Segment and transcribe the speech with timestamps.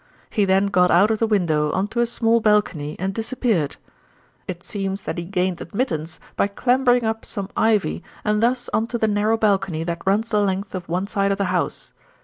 [0.31, 3.75] He then got out of the window on to a small balcony and disappeared.
[4.47, 8.97] It seems that he gained admittance by clambering up some ivy and thus on to
[8.97, 11.93] the narrow balcony that runs the length of one side of the house.